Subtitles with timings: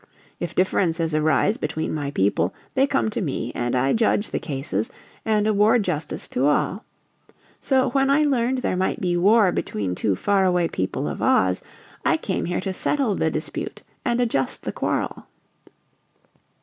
[0.39, 4.89] If differences arise between my people, they come to me and I judge the cases
[5.25, 6.85] and award justice to all.
[7.59, 11.61] So, when I learned there might be war between two faraway people of Oz,
[12.03, 15.27] I came here to settle the dispute and adjust the quarrel."